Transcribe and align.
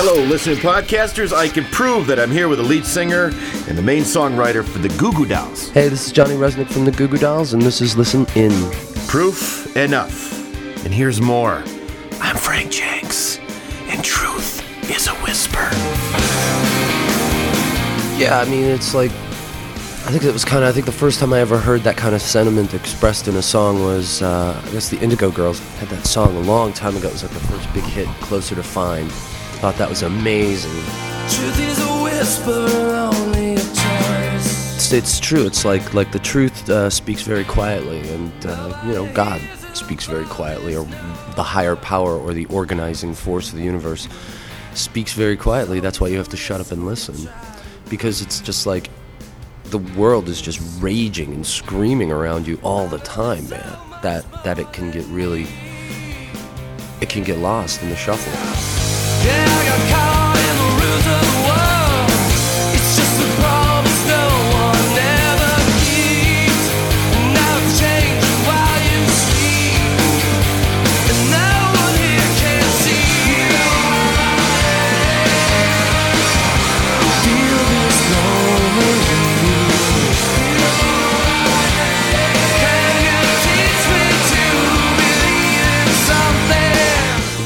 Hello, 0.00 0.14
listening 0.26 0.58
podcasters. 0.58 1.32
I 1.32 1.48
can 1.48 1.64
prove 1.64 2.06
that 2.06 2.20
I'm 2.20 2.30
here 2.30 2.46
with 2.46 2.60
the 2.60 2.64
lead 2.64 2.86
singer 2.86 3.32
and 3.66 3.76
the 3.76 3.82
main 3.82 4.04
songwriter 4.04 4.64
for 4.64 4.78
the 4.78 4.88
Goo 4.90 5.12
Goo 5.12 5.26
Dolls. 5.26 5.70
Hey, 5.70 5.88
this 5.88 6.06
is 6.06 6.12
Johnny 6.12 6.36
Rzeznik 6.36 6.70
from 6.70 6.84
the 6.84 6.92
Goo 6.92 7.08
Goo 7.08 7.18
Dolls, 7.18 7.52
and 7.52 7.60
this 7.60 7.80
is 7.80 7.96
Listen 7.96 8.24
In. 8.36 8.52
Proof 9.08 9.76
enough. 9.76 10.36
And 10.84 10.94
here's 10.94 11.20
more. 11.20 11.64
I'm 12.20 12.36
Frank 12.36 12.70
Jenks, 12.70 13.40
and 13.88 14.04
truth 14.04 14.62
is 14.88 15.08
a 15.08 15.14
whisper. 15.16 15.68
Yeah, 18.16 18.40
I 18.40 18.48
mean, 18.48 18.66
it's 18.66 18.94
like, 18.94 19.10
I 19.10 20.12
think 20.12 20.22
it 20.22 20.32
was 20.32 20.44
kind 20.44 20.62
of, 20.62 20.70
I 20.70 20.72
think 20.72 20.86
the 20.86 20.92
first 20.92 21.18
time 21.18 21.32
I 21.32 21.40
ever 21.40 21.58
heard 21.58 21.80
that 21.80 21.96
kind 21.96 22.14
of 22.14 22.22
sentiment 22.22 22.72
expressed 22.72 23.26
in 23.26 23.34
a 23.34 23.42
song 23.42 23.82
was, 23.82 24.22
uh, 24.22 24.62
I 24.64 24.70
guess 24.70 24.90
the 24.90 25.00
Indigo 25.00 25.32
Girls 25.32 25.58
had 25.80 25.88
that 25.88 26.06
song 26.06 26.36
a 26.36 26.40
long 26.42 26.72
time 26.72 26.96
ago. 26.96 27.08
It 27.08 27.14
was 27.14 27.24
like 27.24 27.32
the 27.32 27.40
first 27.40 27.74
big 27.74 27.82
hit, 27.82 28.06
Closer 28.20 28.54
to 28.54 28.62
Fine. 28.62 29.10
Thought 29.60 29.76
that 29.76 29.88
was 29.88 30.02
amazing. 30.02 30.70
Truth 31.28 31.60
is 31.60 31.78
a 31.80 32.02
whisper, 32.02 32.50
only 32.50 33.54
a. 33.54 33.78
It's, 34.90 34.92
it's 34.92 35.20
true. 35.20 35.44
It's 35.44 35.64
like 35.66 35.92
like 35.92 36.12
the 36.12 36.18
truth 36.18 36.70
uh, 36.70 36.88
speaks 36.88 37.22
very 37.22 37.44
quietly, 37.44 38.08
and 38.08 38.32
uh, 38.46 38.80
you 38.86 38.92
know 38.94 39.12
God 39.12 39.40
speaks 39.74 40.06
very 40.06 40.24
quietly, 40.24 40.76
or 40.76 40.84
the 41.36 41.42
higher 41.42 41.76
power, 41.76 42.16
or 42.16 42.32
the 42.32 42.46
organizing 42.46 43.12
force 43.12 43.50
of 43.50 43.58
the 43.58 43.64
universe 43.64 44.08
speaks 44.74 45.12
very 45.12 45.36
quietly. 45.36 45.80
That's 45.80 46.00
why 46.00 46.08
you 46.08 46.16
have 46.16 46.28
to 46.28 46.36
shut 46.36 46.60
up 46.60 46.70
and 46.70 46.86
listen, 46.86 47.28
because 47.90 48.22
it's 48.22 48.40
just 48.40 48.64
like 48.64 48.88
the 49.64 49.78
world 49.78 50.28
is 50.28 50.40
just 50.40 50.60
raging 50.80 51.34
and 51.34 51.44
screaming 51.44 52.10
around 52.10 52.46
you 52.46 52.58
all 52.62 52.86
the 52.86 52.98
time, 52.98 53.46
man. 53.50 53.76
That 54.02 54.24
that 54.44 54.58
it 54.58 54.72
can 54.72 54.90
get 54.90 55.04
really 55.06 55.46
it 57.02 57.10
can 57.10 57.24
get 57.24 57.38
lost 57.38 57.82
in 57.82 57.90
the 57.90 57.96
shuffle. 57.96 58.77
Yeah, 59.28 60.07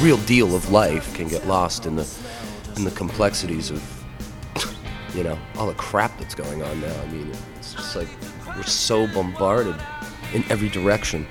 real 0.03 0.17
deal 0.19 0.57
of 0.57 0.71
life 0.73 1.15
can 1.15 1.29
get 1.29 1.47
lost 1.47 1.87
in 1.87 1.95
the 1.95 2.09
in 2.77 2.83
the 2.83 2.91
complexities 2.91 3.71
of 3.71 3.81
you 5.15 5.23
know 5.23 5.39
all 5.57 5.69
the 5.69 5.75
crap 5.75 6.19
that's 6.19 6.35
going 6.35 6.61
on 6.63 6.81
now. 6.81 7.03
I 7.03 7.07
mean, 7.07 7.31
it's 7.57 7.75
just 7.75 7.95
like 7.95 8.09
we're 8.57 8.65
so 8.65 9.07
bombarded 9.07 9.77
in 10.35 10.45
every 10.51 10.69
direction 10.69 11.27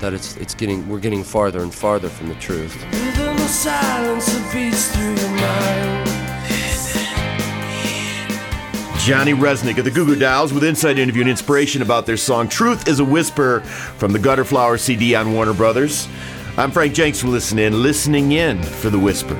that 0.00 0.12
it's 0.12 0.36
it's 0.36 0.54
getting 0.54 0.88
we're 0.88 0.98
getting 0.98 1.22
farther 1.22 1.60
and 1.62 1.72
farther 1.72 2.08
from 2.08 2.28
the 2.28 2.34
truth. 2.36 2.74
Rhythm 2.92 3.36
of 3.36 3.40
silence 3.42 4.26
that 4.26 4.52
beats 4.52 4.90
through 4.94 5.14
your 5.14 5.30
mind. 5.36 6.08
Johnny 8.98 9.32
Rzeznik 9.32 9.78
of 9.78 9.84
the 9.84 9.90
Goo 9.90 10.06
Goo 10.06 10.16
Dolls 10.16 10.52
with 10.52 10.62
inside 10.64 10.98
interview 10.98 11.22
and 11.22 11.30
inspiration 11.30 11.82
about 11.82 12.06
their 12.06 12.16
song 12.16 12.48
Truth 12.48 12.86
is 12.86 13.00
a 13.00 13.04
Whisper 13.04 13.60
from 13.60 14.12
the 14.12 14.18
Gutterflower 14.18 14.78
CD 14.78 15.14
on 15.14 15.32
Warner 15.32 15.54
Brothers. 15.54 16.08
I'm 16.58 16.70
Frank 16.70 16.92
Jenks 16.92 17.18
from 17.18 17.30
Listen 17.30 17.58
In, 17.58 17.82
listening 17.82 18.32
in 18.32 18.62
for 18.62 18.90
the 18.90 18.98
Whisper. 18.98 19.36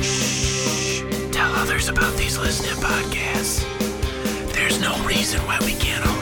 Shh. 0.00 1.00
Tell 1.32 1.52
others 1.54 1.88
about 1.88 2.16
these 2.16 2.38
listening 2.38 2.76
podcasts. 2.76 3.64
There's 4.52 4.80
no 4.80 4.96
reason 5.04 5.40
why 5.40 5.58
we 5.64 5.74
can't 5.74 6.06
all. 6.06 6.19